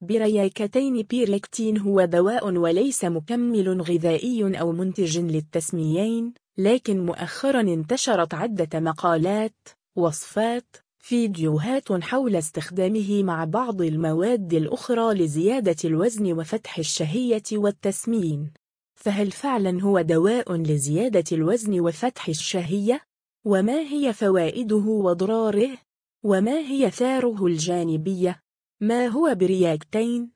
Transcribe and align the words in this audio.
برياكتين 0.00 1.02
بيريكتين 1.02 1.78
هو 1.78 2.04
دواء 2.04 2.48
وليس 2.48 3.04
مكمل 3.04 3.80
غذائي 3.82 4.60
أو 4.60 4.72
منتج 4.72 5.18
للتسميين 5.18 6.34
لكن 6.58 7.06
مؤخرا 7.06 7.60
انتشرت 7.60 8.34
عدة 8.34 8.80
مقالات 8.80 9.68
وصفات 9.96 10.76
فيديوهات 10.98 11.92
حول 11.92 12.36
استخدامه 12.36 13.22
مع 13.22 13.44
بعض 13.44 13.82
المواد 13.82 14.54
الأخرى 14.54 15.14
لزيادة 15.14 15.76
الوزن 15.84 16.32
وفتح 16.32 16.78
الشهية 16.78 17.42
والتسمين 17.52 18.50
فهل 18.94 19.30
فعلا 19.30 19.82
هو 19.82 20.00
دواء 20.00 20.52
لزيادة 20.52 21.24
الوزن 21.32 21.80
وفتح 21.80 22.28
الشهية؟ 22.28 23.00
وما 23.44 23.80
هي 23.80 24.12
فوائده 24.12 24.76
وضراره؟ 24.76 25.78
وما 26.24 26.58
هي 26.58 26.90
آثاره 26.90 27.46
الجانبية؟ 27.46 28.45
ما 28.80 29.06
هو 29.06 29.34
برياكتين؟ 29.34 30.30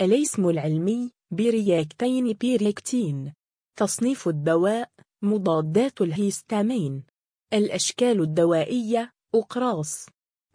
الاسم 0.00 0.48
العلمي 0.48 1.10
برياكتين 1.30 2.32
بيريكتين. 2.32 3.32
تصنيف 3.78 4.28
الدواء 4.28 4.90
مضادات 5.22 6.00
الهيستامين. 6.00 7.02
الأشكال 7.52 8.20
الدوائية 8.20 9.12
أقراص. 9.34 10.06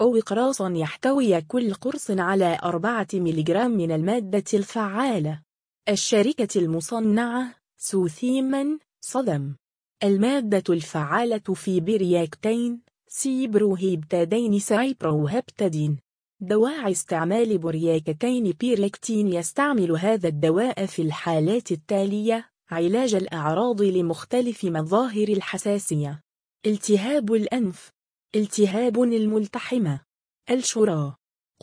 أقراصا 0.02 0.73
يحتوي 0.76 1.41
كل 1.41 1.73
قرص 1.73 2.12
على 2.12 2.60
4 2.63 3.08
ملغ 3.13 3.68
من 3.68 3.91
المادة 3.91 4.44
الفعالة. 4.54 5.41
الشركة 5.90 6.60
المصنعة 6.60 7.55
سوثيما. 7.77 9.55
المادة 10.04 10.63
الفعالة 10.74 11.54
في 11.54 11.80
برياكتين 11.80 12.82
سيبروهيبتادين 13.08 14.60
سايبروهبتادين 14.60 15.99
دواعي 16.41 16.91
استعمال 16.91 17.57
برياكتين 17.57 18.52
بيريكتين 18.52 19.27
يستعمل 19.27 19.91
هذا 19.91 20.27
الدواء 20.27 20.85
في 20.85 21.02
الحالات 21.02 21.71
التالية 21.71 22.49
علاج 22.70 23.15
الأعراض 23.15 23.81
لمختلف 23.81 24.65
مظاهر 24.65 25.27
الحساسية. 25.27 26.21
التهاب 26.65 27.34
الأنف. 27.34 27.91
التهاب 28.35 29.04
الملتحمة. 29.04 29.99
الشرى 30.52 31.15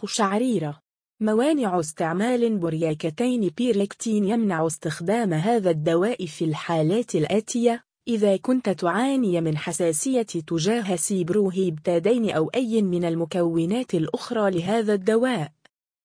قشعريرة. 0.03 0.81
موانع 1.21 1.81
استعمال 1.81 2.59
برياكتين 2.59 3.49
بيريكتين 3.49 4.25
يمنع 4.25 4.67
استخدام 4.67 5.33
هذا 5.33 5.71
الدواء 5.71 6.27
في 6.27 6.45
الحالات 6.45 7.15
الآتية 7.15 7.85
إذا 8.09 8.37
كنت 8.37 8.69
تعاني 8.69 9.41
من 9.41 9.57
حساسية 9.57 10.23
تجاه 10.23 10.97
سيبروهيبتادين 10.97 12.31
أو 12.31 12.51
أي 12.55 12.83
من 12.83 13.05
المكونات 13.05 13.95
الأخرى 13.95 14.51
لهذا 14.51 14.95
الدواء. 14.95 15.53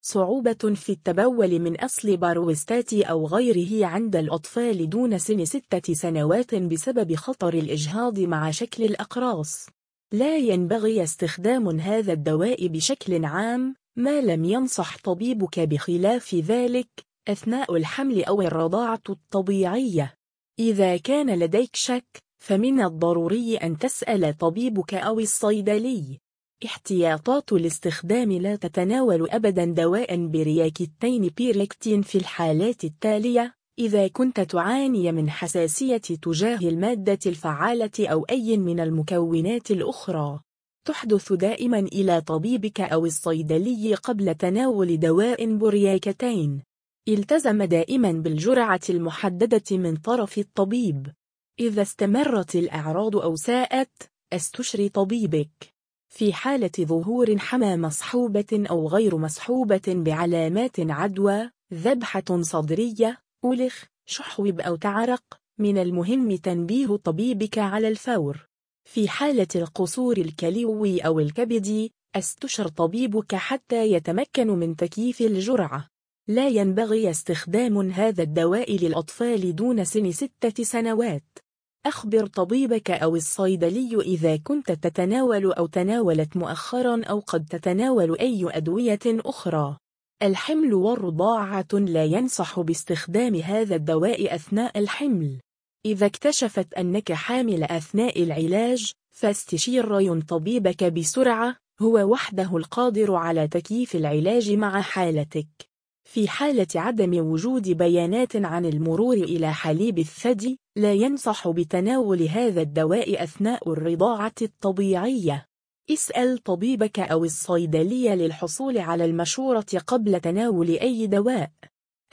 صعوبة 0.04 0.74
في 0.74 0.92
التبول 0.92 1.58
من 1.58 1.80
أصل 1.80 2.16
باروستات 2.16 2.92
أو 2.92 3.26
غيره 3.26 3.86
عند 3.86 4.16
الأطفال 4.16 4.90
دون 4.90 5.18
سن 5.18 5.44
ستة 5.44 5.94
سنوات 5.94 6.54
بسبب 6.54 7.14
خطر 7.14 7.54
الإجهاض 7.54 8.18
مع 8.18 8.50
شكل 8.50 8.84
الأقراص. 8.84 9.66
لا 10.12 10.36
ينبغي 10.36 11.02
استخدام 11.02 11.80
هذا 11.80 12.12
الدواء 12.12 12.66
بشكل 12.66 13.24
عام 13.24 13.74
ما 13.96 14.20
لم 14.20 14.44
ينصح 14.44 14.96
طبيبك 14.98 15.60
بخلاف 15.60 16.34
ذلك 16.34 16.88
أثناء 17.28 17.76
الحمل 17.76 18.24
أو 18.24 18.42
الرضاعة 18.42 19.02
الطبيعية. 19.10 20.21
إذا 20.58 20.96
كان 20.96 21.38
لديك 21.38 21.76
شك 21.76 22.22
فمن 22.38 22.80
الضروري 22.80 23.56
أن 23.56 23.78
تسأل 23.78 24.38
طبيبك 24.38 24.94
أو 24.94 25.20
الصيدلي. 25.20 26.18
احتياطات 26.64 27.52
الاستخدام 27.52 28.32
لا 28.32 28.56
تتناول 28.56 29.30
أبدا 29.30 29.64
دواء 29.64 30.26
برياكتين 30.26 31.28
بيريكتين 31.36 32.02
في 32.02 32.18
الحالات 32.18 32.84
التالية. 32.84 33.54
إذا 33.78 34.08
كنت 34.08 34.40
تعاني 34.40 35.12
من 35.12 35.30
حساسية 35.30 35.96
تجاه 35.96 36.58
المادة 36.58 37.18
الفعالة 37.26 38.08
أو 38.08 38.24
أي 38.24 38.56
من 38.56 38.80
المكونات 38.80 39.70
الأخرى. 39.70 40.40
تحدث 40.86 41.32
دائما 41.32 41.78
إلى 41.78 42.20
طبيبك 42.20 42.80
أو 42.80 43.06
الصيدلي 43.06 43.94
قبل 43.94 44.34
تناول 44.34 45.00
دواء 45.00 45.56
برياكتين. 45.56 46.62
التزم 47.08 47.62
دائما 47.62 48.12
بالجرعة 48.12 48.80
المحددة 48.90 49.76
من 49.76 49.96
طرف 49.96 50.38
الطبيب. 50.38 51.12
إذا 51.60 51.82
استمرت 51.82 52.56
الأعراض 52.56 53.16
أو 53.16 53.36
ساءت 53.36 54.10
استشري 54.32 54.88
طبيبك. 54.88 55.74
في 56.08 56.32
حالة 56.32 56.70
ظهور 56.80 57.38
حمى 57.38 57.76
مصحوبة 57.76 58.64
أو 58.70 58.88
غير 58.88 59.16
مصحوبة 59.16 59.82
بعلامات 59.88 60.80
عدوى 60.80 61.50
ذبحة 61.74 62.40
صدرية 62.40 63.18
أولخ 63.44 63.84
شحوب 64.06 64.60
أو 64.60 64.76
تعرق 64.76 65.22
من 65.58 65.78
المهم 65.78 66.36
تنبيه 66.36 66.96
طبيبك 66.96 67.58
على 67.58 67.88
الفور. 67.88 68.46
في 68.84 69.08
حالة 69.08 69.48
القصور 69.56 70.16
الكلوي 70.16 71.00
أو 71.00 71.20
الكبدي 71.20 71.92
استشر 72.16 72.68
طبيبك 72.68 73.34
حتى 73.34 73.92
يتمكن 73.92 74.46
من 74.46 74.76
تكييف 74.76 75.20
الجرعة. 75.20 75.92
لا 76.28 76.48
ينبغي 76.48 77.10
استخدام 77.10 77.90
هذا 77.90 78.22
الدواء 78.22 78.76
للأطفال 78.76 79.56
دون 79.56 79.84
سن 79.84 80.12
ستة 80.12 80.64
سنوات. 80.64 81.38
أخبر 81.86 82.26
طبيبك 82.26 82.90
أو 82.90 83.16
الصيدلي 83.16 84.00
إذا 84.00 84.36
كنت 84.36 84.72
تتناول 84.72 85.52
أو 85.52 85.66
تناولت 85.66 86.36
مؤخرا 86.36 87.04
أو 87.04 87.20
قد 87.20 87.46
تتناول 87.50 88.18
أي 88.18 88.48
أدوية 88.50 88.98
أخرى. 89.06 89.76
الحمل 90.22 90.74
والرضاعة 90.74 91.68
لا 91.72 92.04
ينصح 92.04 92.60
باستخدام 92.60 93.34
هذا 93.34 93.76
الدواء 93.76 94.34
أثناء 94.34 94.78
الحمل. 94.78 95.40
إذا 95.86 96.06
اكتشفت 96.06 96.74
أنك 96.74 97.12
حامل 97.12 97.64
أثناء 97.64 98.22
العلاج 98.22 98.92
فاستشير 99.10 100.20
طبيبك 100.20 100.84
بسرعة 100.84 101.56
هو 101.80 102.12
وحده 102.12 102.56
القادر 102.56 103.14
على 103.14 103.48
تكييف 103.48 103.96
العلاج 103.96 104.52
مع 104.52 104.80
حالتك. 104.80 105.71
في 106.04 106.28
حالة 106.28 106.66
عدم 106.74 107.26
وجود 107.26 107.68
بيانات 107.68 108.36
عن 108.36 108.66
المرور 108.66 109.14
إلى 109.14 109.52
حليب 109.52 109.98
الثدي 109.98 110.58
لا 110.76 110.92
ينصح 110.92 111.48
بتناول 111.48 112.22
هذا 112.22 112.62
الدواء 112.62 113.22
أثناء 113.22 113.72
الرضاعة 113.72 114.32
الطبيعية. 114.42 115.46
اسأل 115.90 116.38
طبيبك 116.38 116.98
أو 116.98 117.24
الصيدلية 117.24 118.14
للحصول 118.14 118.78
على 118.78 119.04
المشورة 119.04 119.66
قبل 119.86 120.20
تناول 120.20 120.70
أي 120.70 121.06
دواء. 121.06 121.50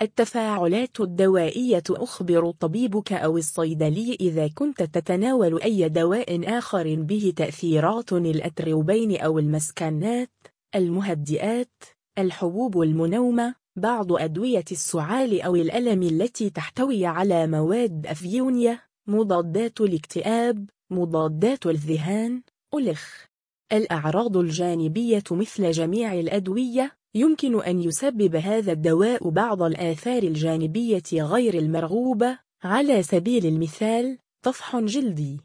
التفاعلات 0.01 1.01
الدوائية 1.01 1.83
أخبر 1.89 2.51
طبيبك 2.51 3.13
أو 3.13 3.37
الصيدلي 3.37 4.17
إذا 4.21 4.47
كنت 4.47 4.83
تتناول 4.83 5.61
أي 5.61 5.89
دواء 5.89 6.57
آخر 6.57 6.95
به 6.95 7.33
تأثيرات 7.35 8.13
الأتروبين 8.13 9.17
أو 9.17 9.39
المسكنات 9.39 10.31
المهدئات 10.75 11.83
الحبوب 12.17 12.81
المنومة 12.81 13.55
بعض 13.79 14.13
أدوية 14.13 14.65
السعال 14.71 15.41
أو 15.41 15.55
الألم 15.55 16.03
التي 16.03 16.49
تحتوي 16.49 17.05
على 17.05 17.47
مواد 17.47 18.07
أفيونية 18.07 18.83
مضادات 19.07 19.81
الاكتئاب 19.81 20.69
مضادات 20.91 21.65
الذهان 21.65 22.41
ألخ 22.73 23.25
الأعراض 23.71 24.37
الجانبية 24.37 25.23
مثل 25.31 25.71
جميع 25.71 26.13
الأدوية 26.13 26.99
يمكن 27.15 27.61
أن 27.63 27.81
يسبب 27.81 28.35
هذا 28.35 28.71
الدواء 28.71 29.29
بعض 29.29 29.61
الآثار 29.63 30.23
الجانبية 30.23 31.03
غير 31.13 31.53
المرغوبة. 31.53 32.39
على 32.63 33.03
سبيل 33.03 33.45
المثال 33.45 34.17
طفح 34.45 34.79
جلدي. 34.79 35.39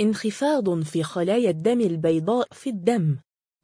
انخفاض 0.00 0.82
في 0.82 1.02
خلايا 1.02 1.50
الدم 1.50 1.80
البيضاء 1.80 2.48
في 2.52 2.70
الدم. 2.70 3.16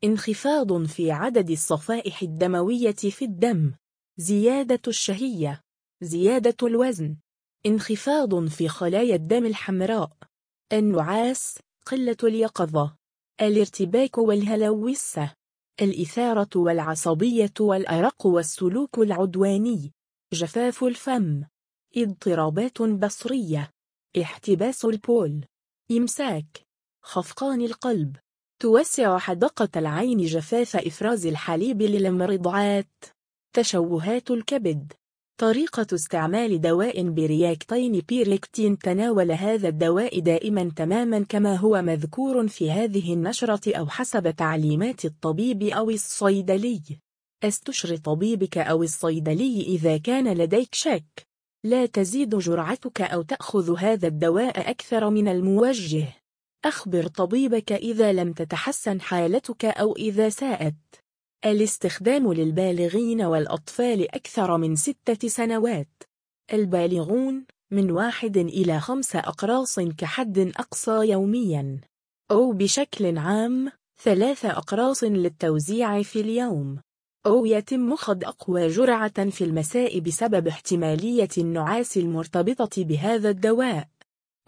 انخفاض 0.05 0.85
في 0.85 1.11
عدد 1.11 1.51
الصفائح 1.51 2.23
الدموية 2.23 2.93
في 2.93 3.25
الدم. 3.25 3.73
زيادة 4.19 4.81
الشهية 4.89 5.61
زيادة 6.03 6.57
الوزن 6.63 7.17
انخفاض 7.67 8.47
في 8.49 8.69
خلايا 8.69 9.15
الدم 9.15 9.47
الحمراء 9.47 10.13
النعاس 10.73 11.59
قلة 11.87 12.17
اليقظة 12.25 12.97
الارتباك 13.41 14.19
والهلوسة 14.19 15.35
الإثارة 15.83 16.49
والعصبية 16.57 17.53
والأرق 17.61 18.27
والسلوك 18.27 18.99
العدواني 18.99 19.93
جفاف 20.33 20.85
الفم 20.85 21.45
اضطرابات 21.97 22.83
بصرية 22.83 23.71
احتباس 24.23 24.85
البول 24.85 25.45
إمساك 25.91 26.67
خفقان 27.03 27.61
القلب 27.61 28.17
توسع 28.63 29.19
حدقة 29.19 29.69
العين 29.77 30.19
جفاف 30.19 30.77
إفراز 30.77 31.27
الحليب 31.27 31.83
للمرضعات. 31.83 33.16
تشوهات 33.57 34.31
الكبد. 34.31 34.93
طريقة 35.41 35.87
استعمال 35.95 36.61
دواء 36.61 37.09
برياكتين 37.11 38.01
بيريكتين 38.09 38.79
تناول 38.79 39.33
هذا 39.33 39.69
الدواء 39.69 40.21
دائما 40.21 40.73
تماما 40.77 41.25
كما 41.29 41.57
هو 41.57 41.83
مذكور 41.83 42.49
في 42.49 42.71
هذه 42.71 43.15
النشرة 43.15 43.77
أو 43.79 43.87
حسب 43.87 44.31
تعليمات 44.31 45.05
الطبيب 45.05 45.63
أو 45.63 45.91
الصيدلي. 45.91 46.83
استشر 47.45 47.97
طبيبك 47.97 48.59
أو 48.59 48.83
الصيدلي 48.83 49.61
إذا 49.63 49.97
كان 49.97 50.39
لديك 50.39 50.75
شك. 50.75 51.27
لا 51.65 51.87
تزيد 51.87 52.37
جرعتك 52.37 53.01
أو 53.01 53.23
تأخذ 53.23 53.77
هذا 53.79 54.09
الدواء 54.09 54.71
أكثر 54.71 55.11
من 55.11 55.29
الموجه. 55.29 56.09
أخبر 56.65 57.07
طبيبك 57.07 57.73
إذا 57.73 58.13
لم 58.13 58.33
تتحسن 58.33 59.01
حالتك 59.01 59.65
أو 59.65 59.97
إذا 59.97 60.29
ساءت. 60.29 61.06
الاستخدام 61.47 62.33
للبالغين 62.33 63.23
والأطفال 63.23 64.15
أكثر 64.15 64.57
من 64.57 64.77
ستة 64.77 65.29
سنوات. 65.29 66.03
البالغون 66.53 67.45
من 67.71 67.91
واحد 67.91 68.37
إلى 68.37 68.81
خمس 68.81 69.17
أقراص 69.17 69.81
كحد 69.81 70.39
أقصى 70.39 71.11
يومياً. 71.11 71.81
أو 72.31 72.53
بشكل 72.53 73.19
عام 73.19 73.73
ثلاث 74.03 74.45
أقراص 74.45 75.05
للتوزيع 75.05 76.03
في 76.03 76.21
اليوم. 76.21 76.79
أو 77.27 77.47
يتم 77.47 77.97
خض 77.97 78.25
أقوى 78.25 78.69
جرعة 78.69 79.31
في 79.31 79.45
المساء 79.45 80.01
بسبب 80.01 80.49
احتمالية 80.49 81.29
النعاس 81.39 81.97
المرتبطة 81.97 82.85
بهذا 82.85 83.31
الدواء. 83.31 83.89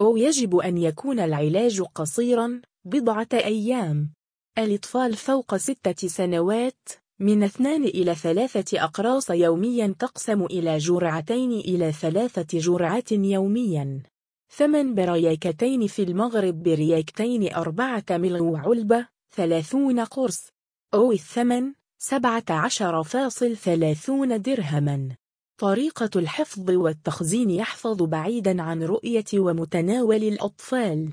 أو 0.01 0.17
يجب 0.17 0.55
أن 0.55 0.77
يكون 0.77 1.19
العلاج 1.19 1.81
قصيرا 1.81 2.61
بضعة 2.85 3.29
أيام. 3.33 4.18
الأطفال 4.57 5.15
فوق 5.15 5.57
ستة 5.57 6.07
سنوات 6.07 6.89
من 7.19 7.43
اثنان 7.43 7.83
إلى 7.83 8.15
ثلاثة 8.15 8.83
أقراص 8.83 9.29
يوميا 9.29 9.95
تقسم 9.99 10.45
إلى 10.45 10.77
جرعتين 10.77 11.51
إلى 11.51 11.91
ثلاثة 11.91 12.59
جرعات 12.59 13.11
يوميا. 13.11 14.03
ثمن 14.49 14.95
برياكتين 14.95 15.87
في 15.87 16.03
المغرب 16.03 16.63
برياكتين 16.63 17.53
أربعة 17.53 18.05
ملغ 18.09 18.55
علبة 18.55 19.07
ثلاثون 19.35 19.99
قرص. 19.99 20.47
أو 20.93 21.11
الثمن 21.11 21.73
سبعة 21.97 22.45
عشر 22.49 23.03
فاصل 23.03 23.57
ثلاثون 23.57 24.41
درهما. 24.41 25.15
طريقة 25.57 26.09
الحفظ 26.15 26.71
والتخزين 26.71 27.49
يحفظ 27.49 28.03
بعيدا 28.03 28.61
عن 28.61 28.83
رؤية 28.83 29.25
ومتناول 29.33 30.23
الأطفال. 30.23 31.11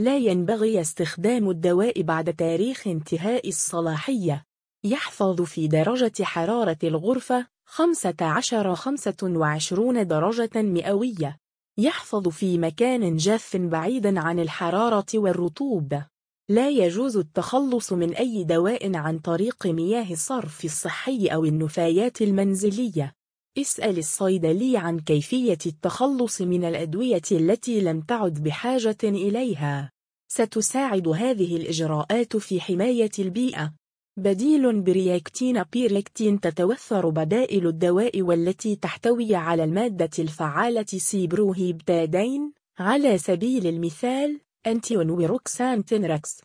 لا 0.00 0.16
ينبغي 0.16 0.80
استخدام 0.80 1.50
الدواء 1.50 2.02
بعد 2.02 2.34
تاريخ 2.34 2.88
انتهاء 2.88 3.48
الصلاحية. 3.48 4.44
يحفظ 4.84 5.42
في 5.42 5.68
درجة 5.68 6.12
حرارة 6.22 6.78
الغرفة 6.84 7.46
15-25 7.66 10.02
درجة 10.02 10.62
مئوية. 10.62 11.38
يحفظ 11.78 12.28
في 12.28 12.58
مكان 12.58 13.16
جاف 13.16 13.56
بعيدا 13.56 14.20
عن 14.20 14.40
الحرارة 14.40 15.06
والرطوبة 15.14 16.06
لا 16.48 16.68
يجوز 16.68 17.16
التخلص 17.16 17.92
من 17.92 18.14
أي 18.14 18.44
دواء 18.44 18.96
عن 18.96 19.18
طريق 19.18 19.66
مياه 19.66 20.12
الصرف 20.12 20.64
الصحي 20.64 21.26
أو 21.26 21.44
النفايات 21.44 22.22
المنزلية. 22.22 23.17
اسأل 23.60 23.98
الصيدلي 23.98 24.76
عن 24.76 25.00
كيفية 25.00 25.58
التخلص 25.66 26.40
من 26.40 26.64
الأدوية 26.64 27.22
التي 27.32 27.80
لم 27.80 28.00
تعد 28.00 28.42
بحاجة 28.42 28.96
إليها. 29.04 29.90
ستساعد 30.28 31.08
هذه 31.08 31.56
الإجراءات 31.56 32.36
في 32.36 32.60
حماية 32.60 33.10
البيئة. 33.18 33.74
بديل 34.16 34.80
برياكتين 34.80 35.62
بيريكتين 35.62 36.40
تتوفر 36.40 37.08
بدائل 37.08 37.66
الدواء 37.66 38.22
والتي 38.22 38.76
تحتوي 38.76 39.34
على 39.34 39.64
المادة 39.64 40.10
الفعالة 40.18 40.86
سيبروهيبتادين. 40.86 42.52
على 42.78 43.18
سبيل 43.18 43.66
المثال 43.66 44.40
أنتيون 44.66 45.10
ويروكسان 45.10 45.84
تنركس 45.84 46.40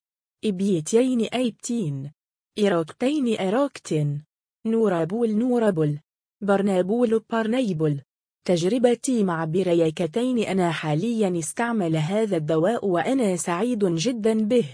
إبيتين 0.45 1.21
أيبتين. 1.21 2.12
إيروكتين 2.57 3.27
إيروكتين 3.27 4.24
نورابول 4.65 5.36
نورابول. 5.36 6.00
برنابول 6.44 7.22
بارنيبول 7.30 8.01
تجربتي 8.45 9.24
مع 9.24 9.45
برياكتين 9.45 10.40
أنا 10.40 10.72
حاليا 10.72 11.40
استعمل 11.40 11.95
هذا 11.95 12.38
الدواء 12.38 12.88
وأنا 12.88 13.36
سعيد 13.36 13.86
جدا 13.86 14.44
به. 14.44 14.66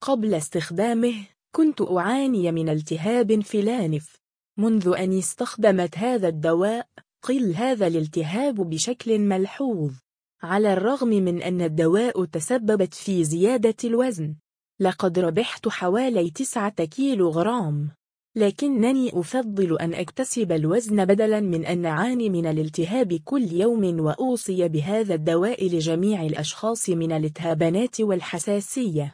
قبل 0.00 0.34
استخدامه 0.34 1.14
كنت 1.54 1.82
أعاني 1.82 2.52
من 2.52 2.68
التهاب 2.68 3.40
في 3.40 3.60
الأنف 3.60 4.16
منذ 4.58 4.94
أن 4.98 5.18
استخدمت 5.18 5.98
هذا 5.98 6.28
الدواء 6.28 6.88
قل 7.22 7.54
هذا 7.54 7.86
الالتهاب 7.86 8.54
بشكل 8.54 9.18
ملحوظ. 9.18 9.92
على 10.42 10.72
الرغم 10.72 11.08
من 11.08 11.42
أن 11.42 11.62
الدواء 11.62 12.24
تسببت 12.24 12.94
في 12.94 13.24
زيادة 13.24 13.76
الوزن 13.84 14.34
لقد 14.80 15.18
ربحت 15.18 15.68
حوالي 15.68 16.30
9 16.30 16.70
كيلو 16.70 17.28
غرام 17.28 17.90
لكنني 18.36 19.10
أفضل 19.20 19.78
أن 19.78 19.94
أكتسب 19.94 20.52
الوزن 20.52 21.04
بدلا 21.04 21.40
من 21.40 21.66
أن 21.66 21.86
أعاني 21.86 22.28
من 22.28 22.46
الالتهاب 22.46 23.20
كل 23.24 23.52
يوم 23.52 24.00
وأوصي 24.00 24.68
بهذا 24.68 25.14
الدواء 25.14 25.66
لجميع 25.66 26.22
الأشخاص 26.22 26.90
من 26.90 27.12
الالتهابات 27.12 28.00
والحساسية. 28.00 29.10